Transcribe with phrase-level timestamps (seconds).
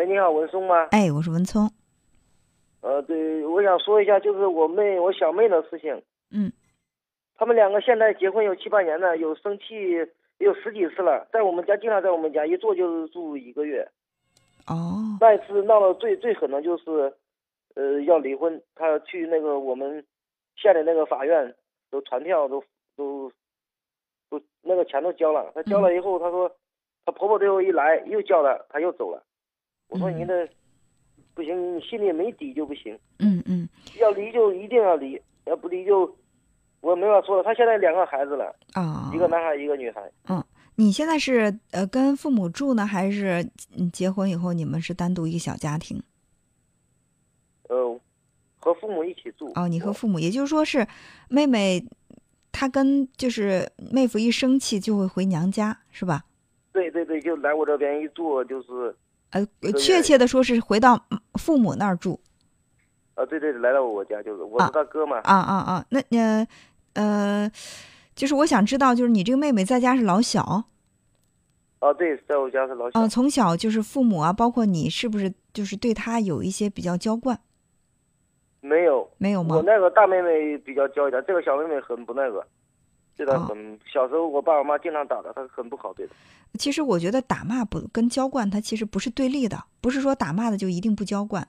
[0.00, 0.88] 哎，你好，文松吗？
[0.92, 1.70] 哎，我是文聪。
[2.80, 6.02] 呃，对，我想说一下，就是我妹，我小妹的事情。
[6.30, 6.50] 嗯。
[7.36, 9.64] 他们两个现在结婚有七八年了，有生气
[10.38, 13.86] 有十几次了，在我们家经常在我们家一住就是住一个月。
[14.66, 15.18] 哦。
[15.20, 17.12] 那一次闹得最最狠的就是，
[17.74, 18.58] 呃，要离婚。
[18.74, 20.02] 他去那个我们
[20.56, 21.54] 县的那个法院，
[21.90, 22.64] 都传票，都
[22.96, 23.30] 都
[24.30, 25.52] 都那个钱都交了。
[25.54, 26.50] 他交了以后，他说，
[27.04, 29.22] 他婆婆最后一来又叫了，他又走了。
[29.90, 30.48] 我说你这
[31.34, 32.98] 不行，你心里没底就不行。
[33.18, 33.68] 嗯嗯。
[33.98, 36.16] 要离就一定要离，要不离就
[36.80, 37.42] 我没法说了。
[37.42, 40.10] 他现在两个孩子了，啊，一个男孩，一个女孩。
[40.28, 40.42] 嗯，
[40.76, 43.48] 你现在是呃跟父母住呢，还是
[43.92, 46.02] 结婚以后你们是单独一个小家庭？
[47.68, 48.00] 呃，
[48.58, 49.52] 和父母一起住。
[49.54, 50.86] 哦，你和父母，也就是说是
[51.28, 51.84] 妹妹，
[52.52, 56.24] 她跟就是妹夫一生气就会回娘家，是吧？
[56.72, 58.94] 对对对，就来我这边一住就是。
[59.30, 62.20] 呃，确切的说是回到父母那儿住。
[63.14, 65.18] 啊，对对，来到我家就是，我是他哥嘛。
[65.24, 65.84] 啊啊啊！
[65.90, 66.46] 那呃
[66.94, 67.50] 呃，
[68.14, 70.64] 就是我想知道，就是你这个妹妹在家是老小。
[71.80, 73.00] 啊，对，在我家是老小。
[73.00, 77.38] 啊，从小就是父母啊，包括你，是不是就是对她有一些比较娇惯？
[78.60, 79.56] 没有，没有吗？
[79.56, 82.46] 我那个大妹妹比较娇一点，这个小妹妹很不那个。
[83.24, 86.12] 对他很小时候，我爸我妈经常打他，他很不好对的。
[86.58, 91.46] 其实我觉得打骂不跟娇惯，他其实不是对立的，不是说打骂的就一定不娇惯，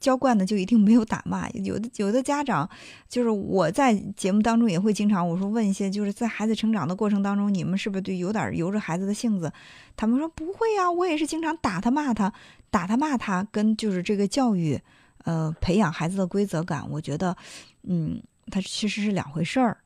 [0.00, 1.48] 娇惯的就一定没有打骂。
[1.60, 2.68] 有的有的家长，
[3.08, 9.52] 就是我在节目当中也会经常我说问一些，就是在孩子成长的过程当中，你们是不是对有点由着孩子的性子？
[9.94, 12.32] 他们说不会啊，我也是经常打他骂他，
[12.70, 14.80] 打他骂他，跟就是这个教育，
[15.24, 17.36] 呃，培养孩子的规则感，我觉得，
[17.82, 19.76] 嗯，他其实是两回事儿。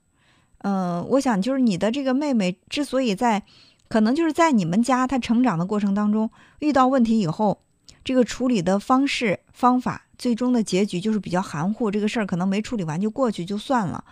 [0.69, 3.41] 嗯，我想就是你的这个妹妹之所以在，
[3.87, 6.29] 可能就是在你们家她成长的过程当中
[6.59, 7.63] 遇到问题以后，
[8.03, 14.05] 这个处理的方式方法，最终的结局就是比较含糊，这个事儿可能没处理完就过去就算了。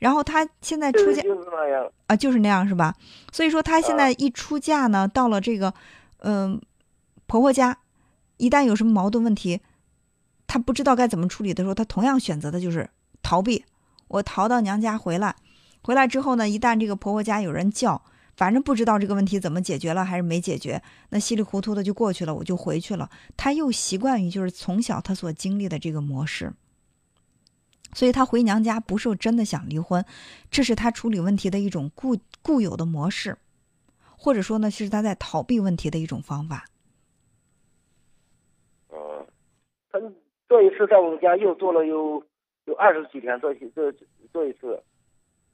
[0.00, 1.22] 然后她现在出嫁
[2.08, 2.92] 啊，就是那样是吧？
[3.30, 5.72] 所以说她现在一出嫁呢，到了这个
[6.22, 6.60] 嗯
[7.28, 7.78] 婆婆家，
[8.38, 9.60] 一旦有什么矛盾问题，
[10.48, 12.90] 她不知道该怎么处理的时候，她同样选择的就是
[13.22, 13.64] 逃避，
[14.08, 15.36] 我逃到娘家回来。
[15.82, 18.02] 回来之后呢，一旦这个婆婆家有人叫，
[18.36, 23.10] 反正不知道这个问题怎么解决了还是没解决，那稀里糊涂的就过去了，我就回去了。
[23.36, 26.52] 她又习惯于就是从小她所经历的这个模式，
[27.94, 30.04] 所以她回娘家不是真的想离婚，
[30.50, 33.38] 这是她处理问题的一种固固有的模式，
[34.16, 36.66] 或者说呢是她在逃避问题的一种方法。
[38.88, 39.26] 哦，
[39.90, 39.98] 她
[40.48, 42.22] 这一次在我们家又做了有
[42.66, 43.92] 有二十几天，这这
[44.32, 44.82] 这一次。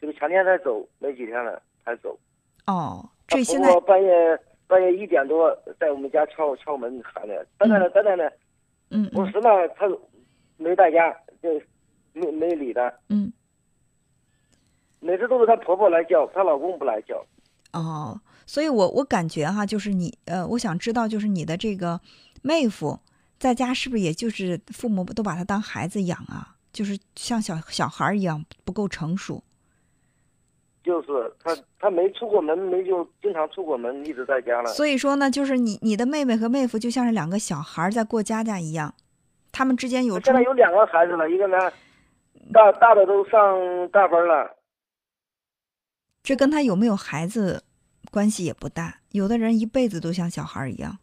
[0.00, 2.18] 这个前天才走，没几天了才走。
[2.66, 4.10] 哦，这现在半夜
[4.66, 8.24] 半夜一点多在我们家敲敲门喊的，等等呢等等呢。
[8.90, 9.86] 嗯我实在，他
[10.56, 11.12] 没在家，
[11.42, 11.48] 就
[12.12, 12.92] 没没理他。
[13.08, 13.32] 嗯。
[15.00, 17.24] 每次都是她婆婆来叫，她老公不来叫。
[17.72, 22.00] 哦，所以我我感觉哈，就是你呃，我想知道，就是你的这个
[22.42, 22.98] 妹夫
[23.38, 26.56] 在家是不是也就是父母都把他当孩子养啊？
[26.72, 29.42] 就是像小小孩一样不够成熟。
[30.86, 31.08] 就是
[31.42, 34.70] 他，他没出过门，没就经常出过门，一直在家了。
[34.70, 38.94] 所以说呢，就是你你的妹妹和妹夫就像是两个小孩在过家家一样，
[39.50, 40.20] 他们之间有。
[40.20, 41.58] 现在有两个孩子了，一个呢，
[42.52, 43.58] 大大的都上
[43.88, 44.56] 大班了。
[46.22, 47.64] 这跟他有没有孩子
[48.12, 49.00] 关系也不大。
[49.10, 50.98] 有的人一辈子都像小孩一样。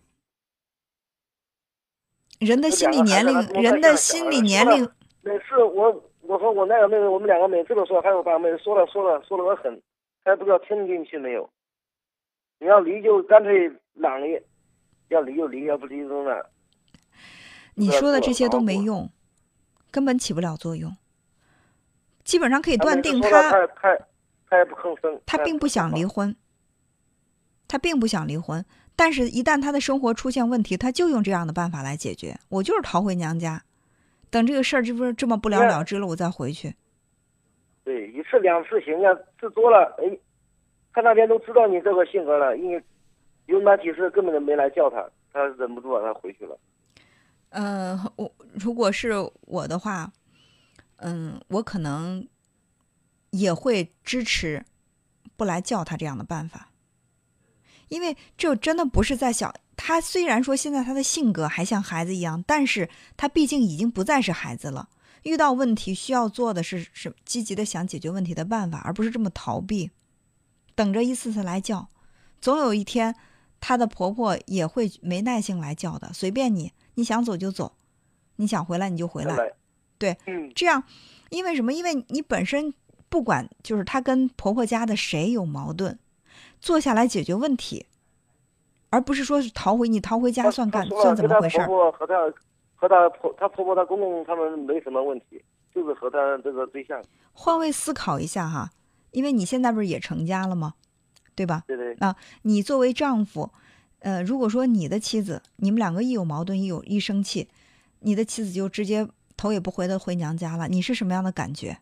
[2.40, 4.90] 人的心理年龄，人的心理年龄。
[5.22, 6.04] 每次我。
[6.34, 9.80] 我和我那个妹妹，我们两个每次都说，还有把妹妹说了说了说了个狠，
[10.26, 11.48] 还不知道听进去没有。
[12.60, 14.42] 你要离就干脆懒离，
[15.10, 16.44] 要离就离，要不离就那。
[17.76, 19.08] 你说的这些都没用，
[19.92, 20.92] 根本起不了作用。
[22.24, 23.98] 基本上可以断定他他他
[24.50, 26.36] 他也不吭声，他并不想离婚，
[27.68, 28.66] 他并不想离婚，
[28.96, 32.40] 但是一旦他的生活出现问题，他就用这样的办法来解决。
[32.50, 33.64] 我就是逃回娘家。
[34.34, 36.74] 等这个事儿这不是这么不了了之了，我再回去。
[37.84, 40.18] 对，一次两次行啊，次多了，哎，
[40.92, 42.84] 他那边都知道你这个性格了，因为
[43.46, 46.58] 有那几次根本就没来叫他，他忍不住他回去了。
[47.50, 50.12] 嗯，我如果是我的话，
[50.96, 52.28] 嗯，我可能
[53.30, 54.66] 也会支持
[55.38, 56.70] 不来叫他这样的办法，
[57.94, 59.54] 因为这真的不是在小。
[59.76, 64.90] 他虽然说现在他的性格还像孩子一样，但是他毕竟已经不再是孩子了。
[65.24, 69.92] 遇到问题需要做的是是积极的想解决问题的办法，而不是这么逃避，
[70.74, 71.88] 等着一次次来叫。
[72.42, 73.16] 总有一天，
[73.62, 77.76] 她的婆婆也会没耐性来叫的，随便你，你想走就走，
[78.38, 79.36] 你想回来你就回来。
[79.98, 80.84] 对，嗯，这样，
[81.30, 81.72] 因为什么？
[81.72, 82.74] 因为你本身
[83.10, 85.98] 不管就是她跟婆婆家的谁有矛盾，
[86.64, 87.86] 坐下来解决问题，
[88.90, 91.68] 而不是说是逃回你逃回家算干算怎么回事儿。
[91.68, 92.34] 婆婆和她
[92.74, 95.44] 和她婆她婆婆她公公他们没什么问题，
[95.76, 97.04] 就是和她这个对象。
[97.34, 98.70] 换位思考一下哈，
[99.12, 100.76] 因为你现在不是也成家了吗？
[101.36, 101.66] 对吧？
[101.68, 101.94] 对对。
[101.96, 103.52] 啊，你作为丈夫，
[104.00, 107.50] 呃，如果说你的妻子，你们两个一有矛盾，一有一生气，
[108.00, 109.06] 你的妻子就直接
[109.36, 111.80] 头也不回的回娘家了，你是什么样的感觉？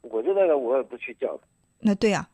[0.00, 1.42] 我就那个，我也不去叫他。
[1.80, 2.28] 那对呀，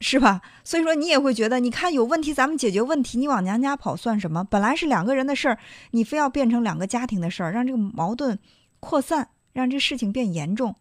[0.00, 0.42] 是吧？
[0.64, 4.44] 所以说你也会觉得，你看有问题，咱们解决问题，你往娘家跑算什么？
[4.44, 5.58] 本来是两个人的事儿，
[5.92, 8.38] 你非要变成两个家庭的事儿，让这个矛盾
[8.80, 10.74] 扩散，让这事情变严重。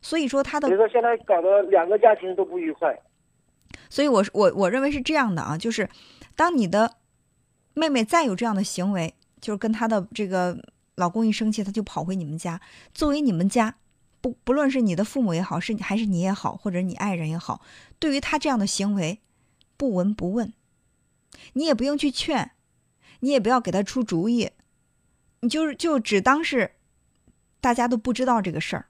[0.00, 2.96] 所以说他的，所以说现在搞得两个家庭都不愉快。
[3.90, 5.88] 所以我我我认为是这样的啊，就是
[6.36, 6.96] 当你的
[7.74, 10.56] 妹妹再有这样的行为，就是跟她的这个
[10.96, 12.60] 老公一生气，她就跑回你们家。
[12.92, 13.74] 作为你们家，
[14.44, 17.60] 不论是你的父母也好，是还是你也好，或者你爱人也好，
[17.98, 19.20] 对于他这样的行为，
[19.76, 20.52] 不闻不问，
[21.54, 22.52] 你也不用去劝，
[23.20, 24.50] 你也不要给他出主意，
[25.40, 26.72] 你就是就只当是
[27.60, 28.86] 大家都不知道这个事儿。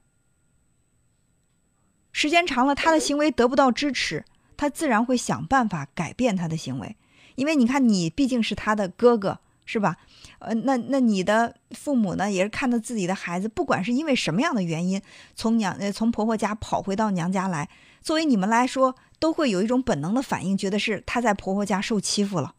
[2.11, 4.25] 时间长了，他的行为得不到支持，
[4.57, 6.97] 他自然会想办法改变他的行为。
[7.35, 9.95] 因为你看，你毕竟是他的哥哥，是吧？
[10.39, 14.99] 呃，那那你的父母呢，也是看到自己的孩子，不管是因为什么样的原因，
[15.35, 17.69] 从娘呃从婆婆家跑回到娘家来，
[18.01, 22.55] 作为你们来说，都会有一种本能的反应，觉得是她在婆婆家受欺负了。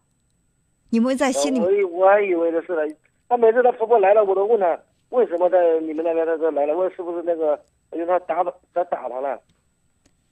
[0.91, 2.95] 你们在心里，我我还以为的是呢。
[3.29, 4.79] 她每次她婆婆来了，我都问她
[5.09, 7.61] 为什么在你们那边她这来了，问是不是那个。
[7.93, 9.37] 因为他打他打他了，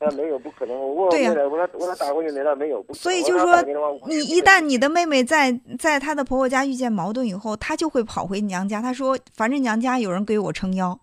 [0.00, 0.78] 他没有不可能。
[0.78, 2.44] 我问我问他问他打过去没？
[2.44, 2.84] 他没有。
[2.94, 3.62] 所以就是说，
[4.06, 8.80] 你一旦你的妹妹在在她的婆婆家遇见矛盾以后，她就会跑回娘家。
[8.80, 10.98] 她说：“反正娘家有人给我撑腰，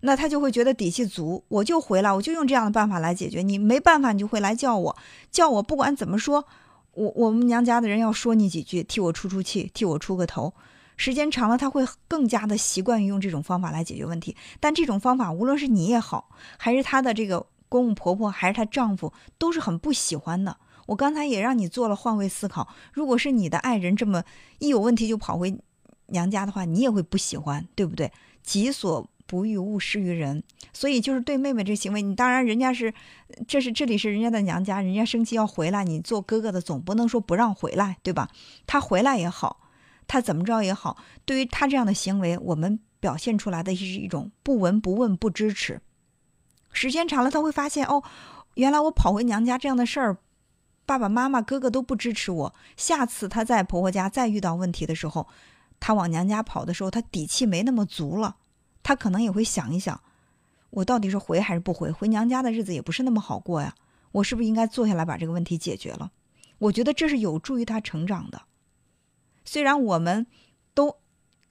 [0.00, 3.40] 那她就会觉得底气足，我就回来，我就用这样的办法来解决。
[3.42, 4.96] 你没办法，你就会来叫我，
[5.30, 6.44] 叫我不管怎么说，
[6.92, 10.52] 我我们娘家的人要说你几句，替我出出气，替我出个头。”
[10.96, 14.36] 时间长了，他会更加的习惯于用这种方法来解决问题。
[14.60, 20.56] 但这种方法，无论是你也好，还是她的这个公公婆婆，还是她丈夫，都是很不喜欢的。
[20.86, 24.22] 我刚才也让你做了换位思考，如果是你的爱人这么
[24.60, 25.58] 一有问题就跑回
[26.06, 28.12] 娘家的话，你也会不喜欢，对不对？
[28.44, 30.42] 己所不欲，勿施于人。
[30.72, 32.94] 所以就是对妹妹这行为，你当然人家是，
[33.48, 38.28] 这是这里是人家的娘家，人家生气要回来，你做哥哥的总不能说不让回来，对吧？
[38.66, 39.60] 他回来也好。
[40.06, 45.80] 他怎么着也好，对于他这样的行为，我们表现出来的是一种不闻不问、不支持。
[46.74, 48.02] 时间长了，他会发现哦，
[48.54, 50.18] 原来我跑回娘家这样的事儿，
[50.84, 52.54] 爸爸妈妈、哥哥都不支持我。
[52.76, 55.26] 下次他在婆婆家再遇到问题的时候，
[55.80, 58.36] 他往娘家跑的时候，他底气没那么足了。
[58.82, 59.98] 他可能也会想一想，
[60.68, 61.90] 我到底是回还是不回？
[61.90, 63.74] 回娘家的日子也不是那么好过呀，
[64.12, 66.10] 我是不是应该坐下来把这个问题解决了？
[66.58, 68.42] 我觉得这是有助于他成长的。
[69.44, 70.26] 虽然我们
[70.74, 70.96] 都，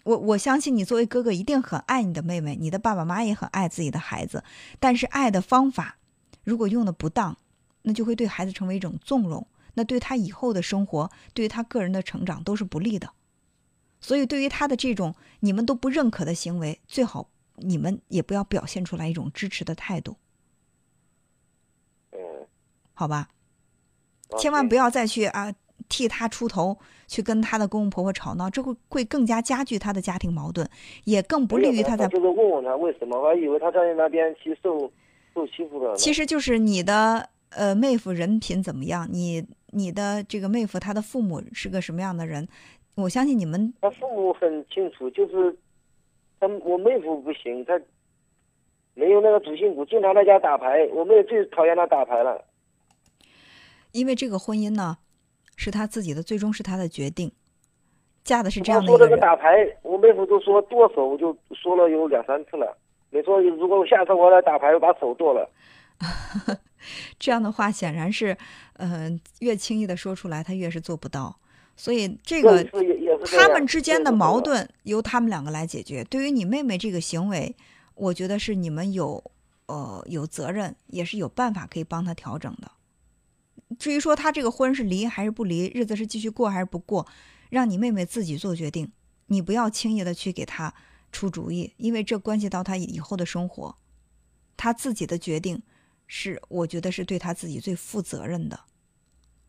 [0.03, 4.43] 我我相信你作为哥哥一定很爱你的妹妹，你的爸爸妈妈也很爱自己的孩子，
[4.79, 5.97] 但是爱的方法
[6.43, 7.37] 如果用的不当，
[7.83, 13.13] 那就会对孩子成为一种纵容，那对他以后的生活，对于他个人的成长都是不利的。
[14.01, 20.17] 所以对于他的这种你们都不认可的行为，最好你们也不要表现出来一种支持的态度。
[22.11, 22.19] 嗯，
[22.93, 23.29] 好吧，
[24.37, 25.53] 千万不要再去啊。
[25.93, 26.75] 替他出头，
[27.07, 30.67] 去跟他的公公婆婆吵闹，这会会更加加剧他的家庭矛盾，
[31.03, 32.07] 也更不利于他在。
[32.07, 34.91] 就是问问他为什么，我还以为他在那边去受
[35.35, 35.95] 受欺负了。
[35.95, 39.07] 其实就是你的呃妹夫人品怎么样？
[39.11, 42.47] 你你的这个妹夫他的父母是个什么样的人？
[42.95, 43.71] 我相信你们。
[43.79, 45.55] 他父母很清楚，就是
[46.39, 47.79] 他我妹夫不行，他
[48.95, 50.89] 没有那个主心骨，经常在家打牌。
[50.91, 52.43] 我妹最讨厌他打牌了。
[53.91, 54.97] 因为这个婚姻呢。
[55.63, 57.31] 是他自己的，最终是他的决定。
[58.25, 58.99] 嫁的是这样的一个人。
[58.99, 62.77] 说这个打牌，我妹夫都说剁手，就说了有两三次了。
[63.11, 65.49] 你说如果下次我来打牌，我把手剁了。
[67.17, 68.37] 这样的话，显然是，
[68.73, 71.33] 嗯，越轻易的说出来，他越是做不到。
[71.75, 72.63] 所以这个
[73.25, 76.03] 他们之间的矛盾由他们两个来解决。
[76.03, 77.55] 对于你妹妹这个行为，
[77.95, 79.23] 我觉得是你们有，
[79.67, 82.69] 呃，有责任，也是有办法可以帮他调整的。
[83.77, 87.07] 至于说他这个婚是离还是不离，日子是继续过还是不过，
[87.49, 88.91] 让你妹妹自己做决定，
[89.27, 90.73] 你不要轻易的去给他
[91.11, 93.77] 出主意，因为这关系到他以后的生活，
[94.57, 95.61] 他自己的决定
[96.07, 98.59] 是我觉得是对他自己最负责任的。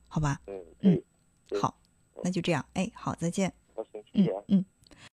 [0.06, 0.40] 好吧？
[0.80, 1.02] 嗯，
[1.60, 1.76] 好，
[2.22, 3.52] 那就这样，哎，好，再见。
[4.12, 4.64] 嗯嗯。